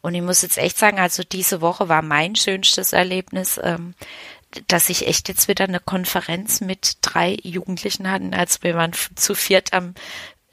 [0.01, 3.95] Und ich muss jetzt echt sagen, also diese Woche war mein schönstes Erlebnis, ähm,
[4.67, 9.35] dass ich echt jetzt wieder eine Konferenz mit drei Jugendlichen hatten, als wir waren zu
[9.35, 9.95] viert am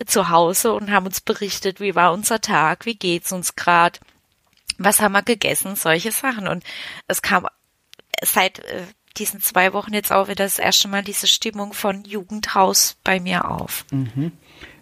[0.05, 3.99] zu Hause und haben uns berichtet, wie war unser Tag, wie geht's uns grad,
[4.77, 6.47] was haben wir gegessen, solche Sachen.
[6.47, 6.63] Und
[7.07, 7.47] es kam
[8.23, 8.83] seit äh,
[9.17, 13.49] diesen zwei Wochen jetzt auch wieder das erste Mal diese Stimmung von Jugendhaus bei mir
[13.49, 13.85] auf.
[13.91, 14.31] Mhm.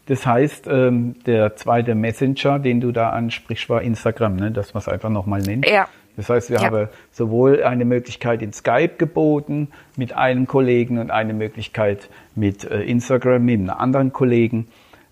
[0.07, 4.51] Das heißt, ähm, der zweite Messenger, den du da ansprichst, war Instagram, ne?
[4.51, 5.67] dass man es einfach nochmal nennt.
[5.67, 5.87] Ja.
[6.15, 6.65] Das heißt, wir ja.
[6.65, 12.83] haben sowohl eine Möglichkeit in Skype geboten mit einem Kollegen und eine Möglichkeit mit äh,
[12.83, 14.67] Instagram mit einem anderen Kollegen.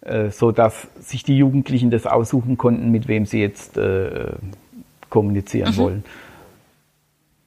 [0.05, 4.31] Äh, so dass sich die Jugendlichen das aussuchen konnten, mit wem sie jetzt äh,
[5.09, 5.77] kommunizieren mhm.
[5.77, 6.03] wollen.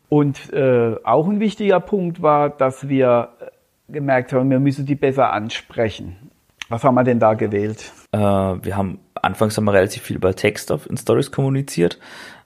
[0.09, 3.31] Und äh, auch ein wichtiger Punkt war, dass wir
[3.89, 6.17] gemerkt haben, wir müssen die besser ansprechen.
[6.69, 7.93] Was haben wir denn da gewählt?
[8.13, 11.99] Äh, wir haben anfangs haben wir relativ viel über Text auf in Stories kommuniziert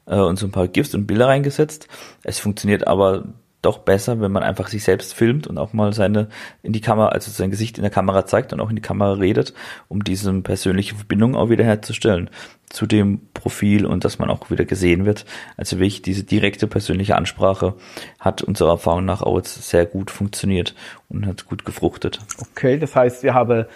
[0.06, 1.88] äh, und so ein paar GIFs und Bilder reingesetzt.
[2.24, 3.24] Es funktioniert aber
[3.62, 6.28] doch besser, wenn man einfach sich selbst filmt und auch mal seine
[6.62, 9.12] in die Kamera, also sein Gesicht in der Kamera zeigt und auch in die Kamera
[9.12, 9.54] redet,
[9.88, 12.30] um diese persönliche Verbindung auch wieder herzustellen
[12.70, 15.26] zu dem Profil und dass man auch wieder gesehen wird.
[15.56, 17.74] Also wirklich diese direkte persönliche Ansprache
[18.18, 20.74] hat unserer Erfahrung nach auch jetzt sehr gut funktioniert
[21.08, 22.20] und hat gut gefruchtet.
[22.40, 23.66] Okay, das heißt, wir haben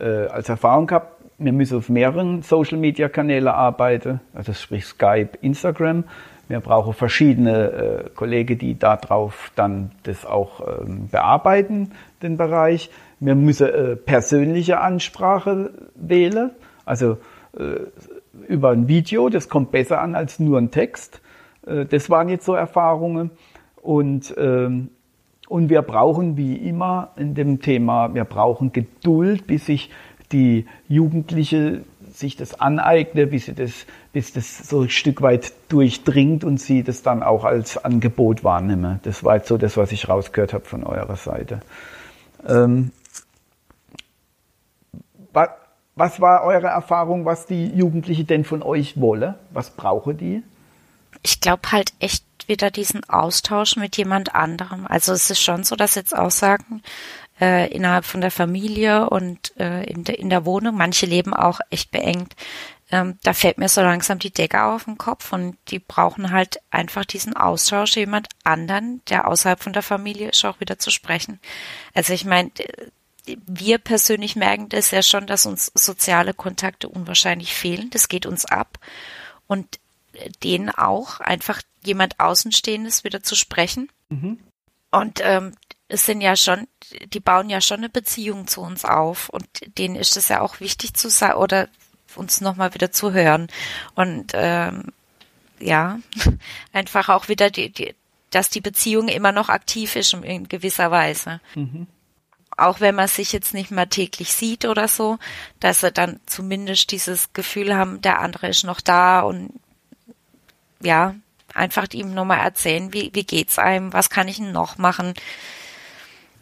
[0.00, 5.30] äh, als Erfahrung gehabt, wir müssen auf mehreren Social Media Kanälen arbeiten, also sprich Skype,
[5.40, 6.04] Instagram.
[6.48, 12.90] Wir brauchen verschiedene äh, Kollegen, die darauf dann das auch ähm, bearbeiten, den Bereich.
[13.20, 16.50] Wir müssen äh, persönliche Ansprache wählen,
[16.84, 17.18] also
[17.58, 17.80] äh,
[18.48, 21.20] über ein Video, das kommt besser an als nur ein Text.
[21.66, 23.30] Äh, das waren jetzt so Erfahrungen.
[23.80, 24.88] Und, ähm,
[25.48, 29.90] und wir brauchen wie immer in dem Thema, wir brauchen Geduld, bis sich
[30.32, 31.82] die Jugendliche
[32.16, 36.82] sich das aneignet, bis, sie das, bis das so ein Stück weit durchdringt und sie
[36.82, 39.00] das dann auch als Angebot wahrnehmen.
[39.02, 41.60] Das war jetzt so das, was ich rausgehört habe von eurer Seite.
[42.46, 42.92] Ähm,
[45.32, 45.48] was,
[45.96, 49.36] was war eure Erfahrung, was die Jugendliche denn von euch wolle?
[49.50, 50.42] Was brauche die?
[51.22, 54.86] Ich glaube halt echt wieder diesen Austausch mit jemand anderem.
[54.86, 56.82] Also es ist schon so, dass jetzt Aussagen
[57.40, 61.60] äh, innerhalb von der Familie und äh, in, de, in der Wohnung, manche leben auch
[61.70, 62.34] echt beengt,
[62.90, 66.60] ähm, da fällt mir so langsam die Decke auf den Kopf und die brauchen halt
[66.70, 71.40] einfach diesen Austausch, jemand anderen, der außerhalb von der Familie ist, auch wieder zu sprechen.
[71.94, 72.50] Also ich meine,
[73.46, 77.90] wir persönlich merken das ja schon, dass uns soziale Kontakte unwahrscheinlich fehlen.
[77.90, 78.78] Das geht uns ab.
[79.46, 79.80] Und
[80.42, 83.90] denen auch einfach jemand Außenstehendes wieder zu sprechen.
[84.08, 84.38] Mhm.
[84.90, 85.54] Und ähm,
[85.88, 86.66] es sind ja schon,
[87.12, 89.46] die bauen ja schon eine Beziehung zu uns auf und
[89.78, 91.68] denen ist es ja auch wichtig zu sagen oder
[92.16, 93.48] uns nochmal wieder zu hören.
[93.94, 94.92] Und ähm,
[95.60, 95.98] ja,
[96.72, 97.94] einfach auch wieder die, die,
[98.30, 101.40] dass die Beziehung immer noch aktiv ist in gewisser Weise.
[101.54, 101.86] Mhm
[102.56, 105.18] auch wenn man sich jetzt nicht mehr täglich sieht oder so,
[105.60, 109.52] dass sie dann zumindest dieses Gefühl haben, der andere ist noch da und
[110.80, 111.14] ja,
[111.52, 115.14] einfach ihm nochmal erzählen, wie, wie geht's einem, was kann ich noch machen.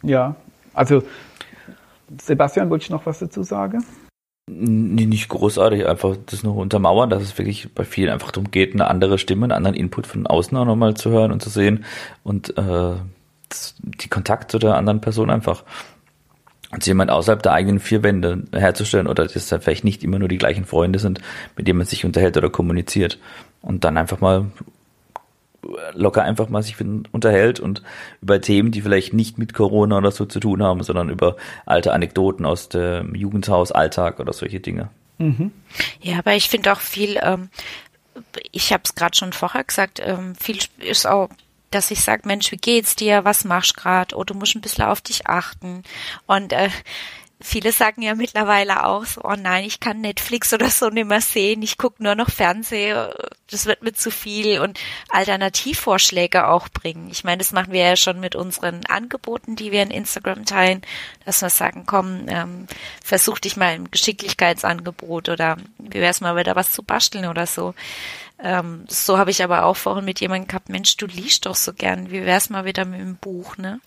[0.03, 0.35] Ja,
[0.73, 1.03] also
[2.21, 3.83] Sebastian, wollte ich noch was dazu sagen?
[4.45, 8.73] Nee, nicht großartig, einfach das noch untermauern, dass es wirklich bei vielen einfach darum geht,
[8.73, 11.85] eine andere Stimme, einen anderen Input von außen auch nochmal zu hören und zu sehen
[12.23, 12.95] und äh,
[14.01, 15.63] die Kontakt zu der anderen Person einfach
[16.71, 20.27] also jemand außerhalb der eigenen vier Wände herzustellen oder dass da vielleicht nicht immer nur
[20.27, 21.21] die gleichen Freunde sind,
[21.55, 23.19] mit denen man sich unterhält oder kommuniziert.
[23.61, 24.47] Und dann einfach mal
[25.93, 26.75] locker einfach mal sich
[27.11, 27.81] unterhält und
[28.21, 31.93] über Themen, die vielleicht nicht mit Corona oder so zu tun haben, sondern über alte
[31.93, 34.89] Anekdoten aus dem Jugendhaus, Alltag oder solche Dinge.
[35.17, 35.51] Mhm.
[36.01, 37.49] Ja, aber ich finde auch viel, ähm,
[38.51, 41.29] ich habe es gerade schon vorher gesagt, ähm, viel ist auch
[41.73, 43.25] dass ich sage, Mensch, wie geht's dir?
[43.25, 44.15] Was machst du gerade?
[44.15, 45.81] Oh, du musst ein bisschen auf dich achten.
[46.27, 46.69] Und äh,
[47.43, 51.21] viele sagen ja mittlerweile auch so, oh nein, ich kann Netflix oder so nicht mehr
[51.21, 53.09] sehen, ich gucke nur noch Fernsehen,
[53.51, 54.79] das wird mir zu viel und
[55.09, 57.09] Alternativvorschläge auch bringen.
[57.11, 60.81] Ich meine, das machen wir ja schon mit unseren Angeboten, die wir in Instagram teilen,
[61.25, 62.67] dass wir sagen, komm, ähm,
[63.03, 67.75] versuch dich mal im Geschicklichkeitsangebot oder wie wär's mal wieder was zu basteln oder so.
[68.39, 71.73] Ähm, so habe ich aber auch vorhin mit jemandem gehabt, Mensch, du liest doch so
[71.73, 73.81] gern, wie wär's mal wieder mit dem Buch, ne?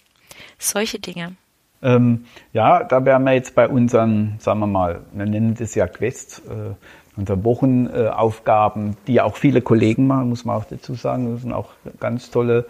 [0.59, 1.37] Solche Dinge.
[1.83, 5.87] Ähm, ja, da wären wir jetzt bei unseren, sagen wir mal, wir nennen das ja
[5.87, 6.75] Quest, äh,
[7.17, 11.33] unsere Wochenaufgaben, äh, die auch viele Kollegen machen, muss man auch dazu sagen.
[11.33, 12.67] Das sind auch ganz tolle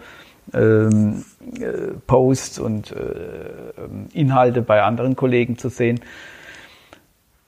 [0.53, 1.25] ähm,
[1.59, 2.95] äh, Posts und äh,
[3.77, 5.99] ähm, Inhalte bei anderen Kollegen zu sehen.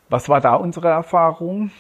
[0.10, 1.72] Was war da unsere Erfahrung?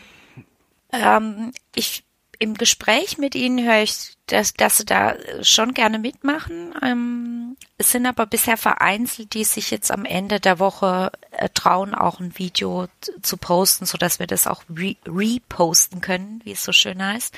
[0.91, 2.03] Ähm, ich
[2.39, 6.73] im Gespräch mit ihnen höre ich, dass, dass sie da schon gerne mitmachen.
[6.81, 11.93] Ähm, es sind aber bisher vereinzelt, die sich jetzt am Ende der Woche äh, trauen,
[11.93, 12.87] auch ein Video
[13.21, 17.35] zu posten, so dass wir das auch re reposten können, wie es so schön heißt.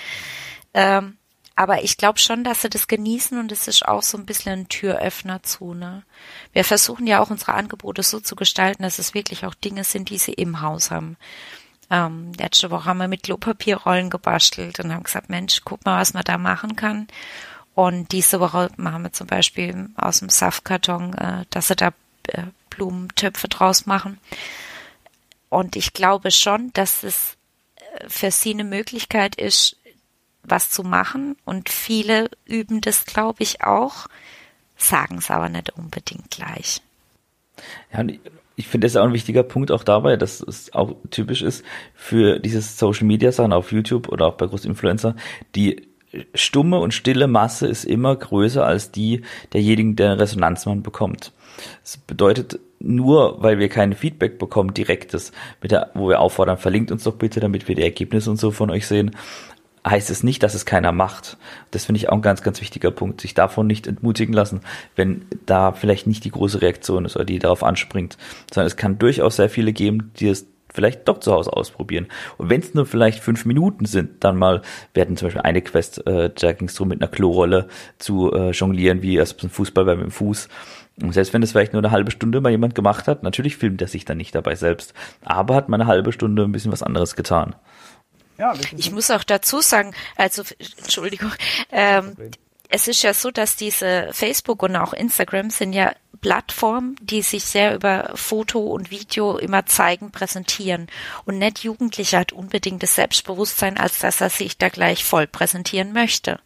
[0.76, 1.18] Ähm,
[1.56, 4.52] aber ich glaube schon, dass sie das genießen und es ist auch so ein bisschen
[4.52, 5.74] ein Türöffner zu.
[5.74, 6.04] Ne?
[6.54, 10.10] Wir versuchen ja auch unsere Angebote so zu gestalten, dass es wirklich auch Dinge sind,
[10.10, 11.18] die sie im Haus haben.
[11.92, 16.14] Ähm, letzte Woche haben wir mit Klopapierrollen gebastelt und haben gesagt, Mensch, guck mal, was
[16.14, 17.08] man da machen kann.
[17.76, 21.90] Und diese Woche machen wir zum Beispiel aus dem Saftkarton, äh, dass sie da
[22.30, 24.20] äh, Blumentöpfe draus machen.
[25.50, 27.36] Und ich glaube schon, dass es
[27.76, 29.76] äh, für sie eine Möglichkeit ist,
[30.44, 31.36] was zu machen.
[31.44, 34.08] Und viele üben das, glaube ich, auch,
[34.78, 36.82] sagen es aber nicht unbedingt gleich.
[37.92, 38.04] Ja,
[38.56, 41.64] ich finde das auch ein wichtiger Punkt auch dabei, dass es auch typisch ist
[41.96, 45.16] für dieses Social Media Sachen auf YouTube oder auch bei Großinfluencer,
[45.56, 45.88] die
[46.34, 49.22] stumme und stille Masse ist immer größer als die
[49.54, 51.32] derjenigen, der Resonanz man bekommt.
[51.84, 56.92] Das bedeutet, nur weil wir kein Feedback bekommen, direktes, mit der, wo wir auffordern, verlinkt
[56.92, 59.12] uns doch bitte, damit wir die Ergebnisse und so von euch sehen,
[59.88, 61.38] heißt es nicht, dass es keiner macht.
[61.72, 63.22] Das finde ich auch ein ganz, ganz wichtiger Punkt.
[63.22, 64.62] Sich davon nicht entmutigen lassen,
[64.96, 68.18] wenn da vielleicht nicht die große Reaktion ist oder die darauf anspringt,
[68.52, 72.08] sondern es kann durchaus sehr viele geben, die es vielleicht doch zu Hause ausprobieren.
[72.38, 74.62] Und wenn es nur vielleicht fünf Minuten sind, dann mal,
[74.94, 77.68] wir hatten zum Beispiel eine Quest, äh, da ging es darum, mit einer Klorolle
[77.98, 80.48] zu äh, jonglieren, wie als ein Fußball mit dem Fuß.
[81.02, 83.82] Und selbst wenn es vielleicht nur eine halbe Stunde mal jemand gemacht hat, natürlich filmt
[83.82, 86.84] er sich dann nicht dabei selbst, aber hat mal eine halbe Stunde ein bisschen was
[86.84, 87.56] anderes getan.
[88.42, 90.42] Ja, ich muss auch dazu sagen, also
[90.80, 91.32] Entschuldigung,
[91.72, 92.18] ähm,
[92.70, 97.44] es ist ja so, dass diese Facebook und auch Instagram sind ja Plattformen, die sich
[97.44, 100.88] sehr über Foto und Video immer zeigen, präsentieren.
[101.26, 105.94] Und nicht Jugendlicher hat unbedingt das Selbstbewusstsein, als dass er sich da gleich voll präsentieren
[105.94, 106.40] möchte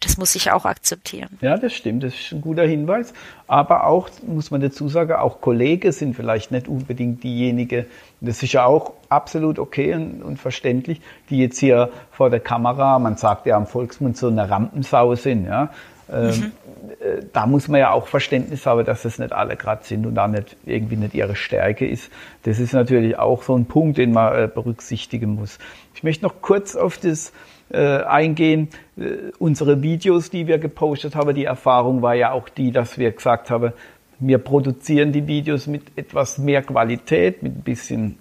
[0.00, 1.38] das muss ich auch akzeptieren.
[1.40, 3.12] Ja, das stimmt, das ist ein guter Hinweis.
[3.46, 7.86] Aber auch, muss man dazu sagen, auch Kollegen sind vielleicht nicht unbedingt diejenigen,
[8.20, 12.98] das ist ja auch absolut okay und, und, verständlich, die jetzt hier vor der Kamera,
[12.98, 15.46] man sagt ja am Volksmund, so eine Rampensau sind.
[15.46, 15.70] Ja.
[16.10, 16.52] Ähm, mhm.
[17.00, 20.14] Äh, da muss man ja auch Verständnis haben, dass das nicht alle gerade sind und
[20.14, 22.10] da nicht irgendwie nicht ihre Stärke ist.
[22.42, 25.58] Das ist natürlich auch so ein Punkt, den man äh, berücksichtigen muss.
[25.94, 27.32] Ich möchte noch kurz auf das
[27.70, 28.68] äh, eingehen.
[28.98, 33.12] Äh, unsere Videos, die wir gepostet haben, die Erfahrung war ja auch die, dass wir
[33.12, 33.72] gesagt haben,
[34.18, 38.18] wir produzieren die Videos mit etwas mehr Qualität, mit ein bisschen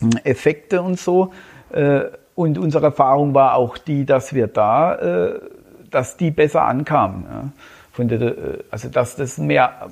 [0.00, 1.32] hm, Effekte und so.
[1.70, 2.02] Äh,
[2.34, 5.40] und unsere Erfahrung war auch die, dass wir da, äh,
[5.90, 7.24] dass die besser ankamen.
[7.24, 7.52] Ja.
[7.98, 9.88] Äh, also dass das mehr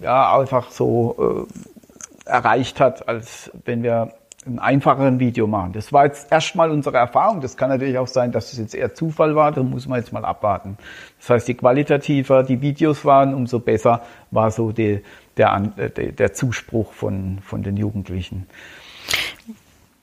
[0.00, 1.48] ja, einfach so
[2.26, 4.12] äh, erreicht hat, als wenn wir
[4.46, 5.72] ein einfacheren Video machen.
[5.72, 7.40] Das war jetzt erstmal unsere Erfahrung.
[7.40, 9.52] Das kann natürlich auch sein, dass es jetzt eher Zufall war.
[9.52, 10.76] Da muss man jetzt mal abwarten.
[11.20, 15.02] Das heißt, je qualitativer die Videos waren, umso besser war so die,
[15.36, 18.46] der, äh, der, Zuspruch von, von den Jugendlichen.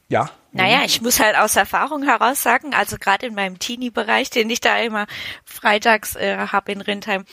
[0.07, 0.29] Ja.
[0.51, 4.61] Naja, ich muss halt aus Erfahrung heraus sagen, also gerade in meinem Teenie-Bereich, den ich
[4.61, 5.05] da immer
[5.45, 7.25] freitags äh, habe in Rindheim,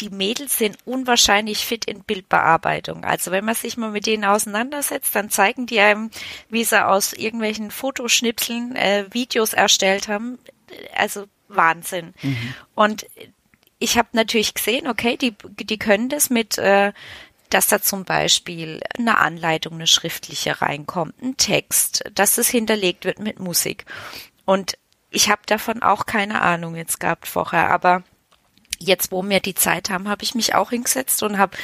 [0.00, 3.04] die Mädels sind unwahrscheinlich fit in Bildbearbeitung.
[3.04, 6.10] Also wenn man sich mal mit denen auseinandersetzt, dann zeigen die einem,
[6.48, 10.38] wie sie aus irgendwelchen Fotoschnipseln äh, Videos erstellt haben.
[10.94, 12.14] Also Wahnsinn.
[12.22, 12.54] Mhm.
[12.74, 13.06] Und
[13.78, 16.92] ich habe natürlich gesehen, okay, die, die können das mit, äh,
[17.50, 23.20] dass da zum Beispiel eine Anleitung, eine schriftliche reinkommt, ein Text, dass das hinterlegt wird
[23.20, 23.84] mit Musik.
[24.44, 24.76] Und
[25.10, 28.02] ich habe davon auch keine Ahnung jetzt gehabt vorher, aber
[28.78, 31.56] jetzt, wo wir die Zeit haben, habe ich mich auch hingesetzt und habe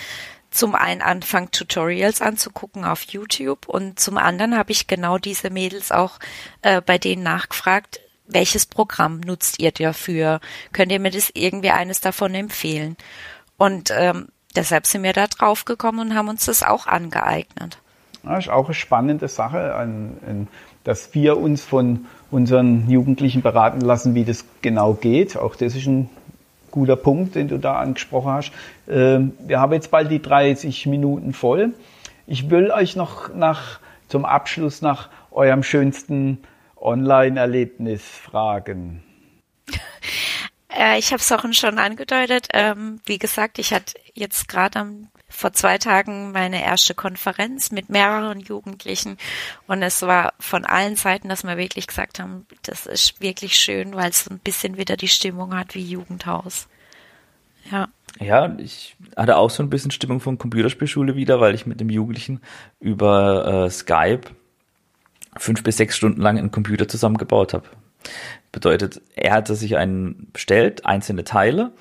[0.51, 5.91] zum einen anfangen, Tutorials anzugucken auf YouTube und zum anderen habe ich genau diese Mädels
[5.91, 6.19] auch
[6.63, 10.41] äh, bei denen nachgefragt, welches Programm nutzt ihr dafür?
[10.73, 12.97] Könnt ihr mir das irgendwie eines davon empfehlen?
[13.57, 17.79] Und ähm, deshalb sind wir da drauf gekommen und haben uns das auch angeeignet.
[18.23, 19.97] Das ist auch eine spannende Sache,
[20.85, 25.37] dass wir uns von unseren Jugendlichen beraten lassen, wie das genau geht.
[25.37, 26.09] Auch das ist ein
[26.75, 28.53] guter Punkt, den du da angesprochen hast.
[28.89, 31.73] Ähm, wir haben jetzt bald die 30 Minuten voll.
[32.27, 36.39] Ich will euch noch nach, zum Abschluss nach eurem schönsten
[36.77, 39.05] Online-Erlebnis fragen.
[40.69, 42.49] Äh, ich habe es auch schon angedeutet.
[42.53, 44.89] Ähm, wie gesagt, ich hatte jetzt gerade
[45.29, 49.19] vor zwei Tagen meine erste Konferenz mit mehreren Jugendlichen
[49.67, 53.95] und es war von allen Seiten, dass wir wirklich gesagt haben, das ist wirklich schön,
[53.95, 56.69] weil es ein bisschen wieder die Stimmung hat wie Jugendhaus.
[57.71, 57.89] Ja.
[58.21, 61.91] Ja, ich hatte auch so ein bisschen Stimmung von Computerspielschule wieder, weil ich mit dem
[61.91, 62.41] Jugendlichen
[62.79, 64.23] über äh, Skype
[65.37, 67.69] fünf bis sechs Stunden lang einen Computer zusammengebaut habe.
[68.53, 71.73] Bedeutet, er hatte sich einen bestellt, einzelne Teile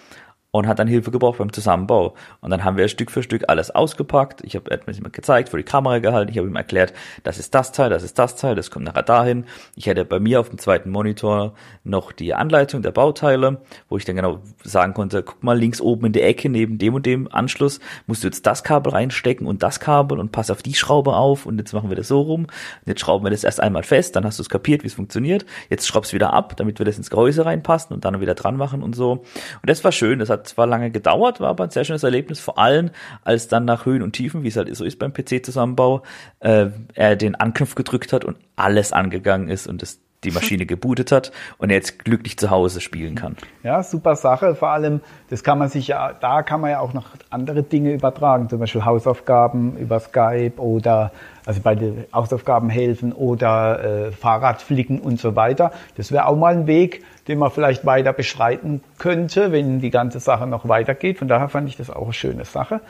[0.54, 2.14] und hat dann Hilfe gebraucht beim Zusammenbau.
[2.40, 4.42] Und dann haben wir Stück für Stück alles ausgepackt.
[4.44, 6.32] Ich habe mir mal gezeigt, vor die Kamera gehalten.
[6.32, 9.02] Ich habe ihm erklärt, das ist das Teil, das ist das Teil, das kommt nachher
[9.02, 9.46] dahin.
[9.76, 14.06] Ich hätte bei mir auf dem zweiten Monitor noch die Anleitung der Bauteile, wo ich
[14.06, 17.34] dann genau sagen konnte, guck mal links oben in der Ecke neben dem und dem
[17.34, 21.16] Anschluss musst du jetzt das Kabel reinstecken und das Kabel und pass auf die Schraube
[21.16, 22.42] auf und jetzt machen wir das so rum.
[22.44, 24.94] Und jetzt schrauben wir das erst einmal fest, dann hast du es kapiert, wie es
[24.94, 25.48] funktioniert.
[25.72, 28.84] Jetzt schraubst wieder ab, damit wir das ins Gehäuse reinpassen und dann wieder dran machen
[28.84, 29.12] und so.
[29.14, 29.24] Und
[29.64, 32.58] das war schön, das hat zwar lange gedauert, war aber ein sehr schönes Erlebnis, vor
[32.58, 32.92] allem
[33.24, 36.04] als dann nach Höhen und Tiefen, wie es halt so ist beim PC-Zusammenbau,
[36.40, 41.12] äh, er den Anknopf gedrückt hat und alles angegangen ist und das die Maschine gebootet
[41.12, 43.36] hat und er jetzt glücklich zu Hause spielen kann.
[43.64, 44.56] Ja, super Sache.
[44.56, 47.94] Vor allem, das kann man sich ja, da kann man ja auch noch andere Dinge
[47.94, 51.12] übertragen, zum Beispiel Hausaufgaben über Skype oder
[51.46, 55.72] also bei den Hausaufgaben helfen oder äh, Fahrradflicken und so weiter.
[55.98, 60.20] Das wäre auch mal ein Weg, den man vielleicht weiter beschreiten könnte, wenn die ganze
[60.20, 61.20] Sache noch weitergeht.
[61.20, 62.82] Von daher fand ich das auch eine schöne Sache.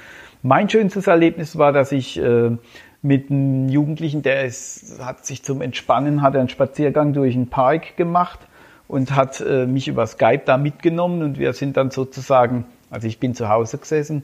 [0.41, 2.51] Mein schönstes Erlebnis war, dass ich äh,
[3.03, 7.97] mit einem Jugendlichen, der ist, hat sich zum Entspannen, hat einen Spaziergang durch den Park
[7.97, 8.39] gemacht
[8.87, 13.19] und hat äh, mich über Skype da mitgenommen und wir sind dann sozusagen, also ich
[13.19, 14.23] bin zu Hause gesessen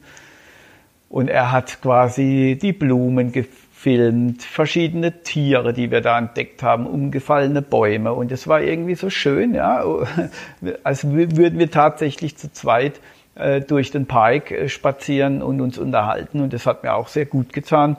[1.09, 7.61] und er hat quasi die Blumen gefilmt, verschiedene Tiere, die wir da entdeckt haben, umgefallene
[7.61, 9.83] Bäume und es war irgendwie so schön, ja,
[10.83, 13.01] als würden wir tatsächlich zu zweit
[13.35, 17.25] äh, durch den Park äh, spazieren und uns unterhalten und das hat mir auch sehr
[17.25, 17.97] gut getan.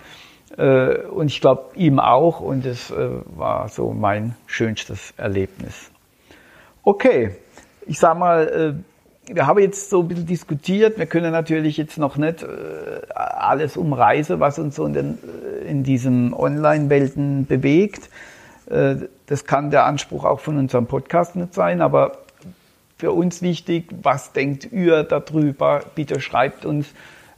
[0.56, 5.90] Äh, und ich glaube ihm auch und es äh, war so mein schönstes Erlebnis.
[6.82, 7.36] Okay,
[7.86, 8.48] ich sag mal,
[9.28, 10.98] äh, wir haben jetzt so ein bisschen diskutiert.
[10.98, 12.44] Wir können natürlich jetzt noch nicht
[13.14, 15.18] alles umreißen, was uns so in, den,
[15.68, 18.10] in diesen Online-Welten bewegt.
[18.66, 22.18] Das kann der Anspruch auch von unserem Podcast nicht sein, aber
[22.98, 25.80] für uns wichtig, was denkt ihr darüber?
[25.94, 26.88] Bitte schreibt uns.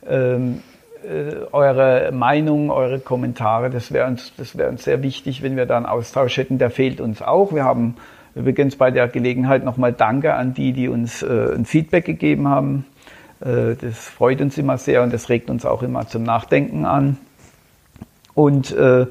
[0.09, 0.63] Ähm,
[1.05, 3.71] äh, eure Meinung, eure Kommentare.
[3.71, 6.59] Das wäre uns, das wäre uns sehr wichtig, wenn wir da einen Austausch hätten.
[6.59, 7.55] Der fehlt uns auch.
[7.55, 7.97] Wir haben
[8.35, 12.87] übrigens bei der Gelegenheit nochmal Danke an die, die uns äh, ein Feedback gegeben haben.
[13.41, 17.19] Äh, das freut uns immer sehr und das regt uns auch immer zum Nachdenken an.
[18.35, 19.07] Und äh,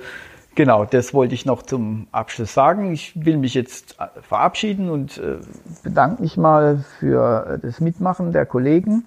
[0.56, 2.91] genau, das wollte ich noch zum Abschluss sagen.
[2.93, 5.38] Ich will mich jetzt äh, verabschieden und äh,
[5.84, 9.06] bedanke mich mal für das Mitmachen der Kollegen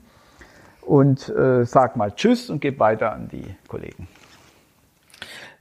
[0.86, 4.08] und äh, sag mal Tschüss und gebe weiter an die Kollegen.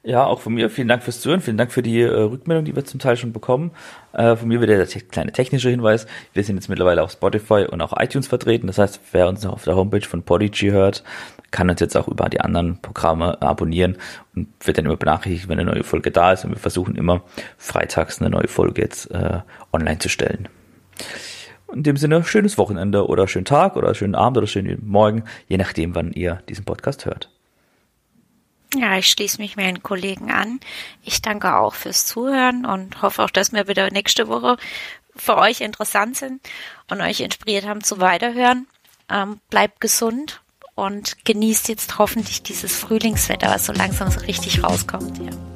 [0.05, 2.75] Ja, auch von mir vielen Dank fürs Zuhören, vielen Dank für die äh, Rückmeldung, die
[2.75, 3.71] wir zum Teil schon bekommen.
[4.12, 6.07] Äh, von mir wieder der kleine technische Hinweis.
[6.33, 8.67] Wir sind jetzt mittlerweile auf Spotify und auch iTunes vertreten.
[8.67, 11.05] Das heißt, wer uns noch auf der Homepage von Podigy hört,
[11.51, 13.97] kann uns jetzt auch über die anderen Programme abonnieren
[14.36, 16.43] und wird dann immer benachrichtigt, wenn eine neue Folge da ist.
[16.43, 17.21] Und wir versuchen immer
[17.57, 19.39] freitags eine neue Folge jetzt äh,
[19.71, 20.49] online zu stellen.
[21.73, 25.57] In dem Sinne, schönes Wochenende oder schönen Tag oder schönen Abend oder schönen Morgen, je
[25.57, 27.29] nachdem, wann ihr diesen Podcast hört.
[28.75, 30.59] Ja, ich schließe mich meinen Kollegen an.
[31.03, 34.57] Ich danke auch fürs Zuhören und hoffe auch, dass wir wieder nächste Woche
[35.15, 36.41] für euch interessant sind
[36.89, 38.67] und euch inspiriert haben zu weiterhören.
[39.09, 40.41] Ähm, bleibt gesund
[40.75, 45.19] und genießt jetzt hoffentlich dieses Frühlingswetter, was so langsam so richtig rauskommt.
[45.19, 45.53] Ja.